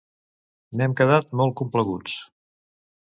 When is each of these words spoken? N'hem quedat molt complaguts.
N'hem 0.79 0.95
quedat 1.01 1.29
molt 1.41 1.55
complaguts. 1.61 2.17